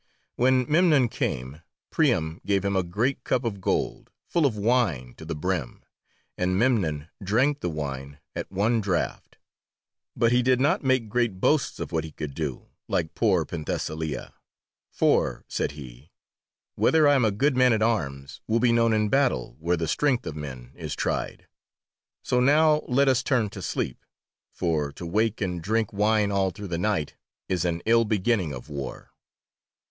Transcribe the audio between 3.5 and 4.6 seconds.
gold, full of